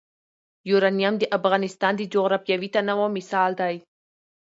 [0.69, 3.75] یورانیم د افغانستان د جغرافیوي تنوع مثال دی.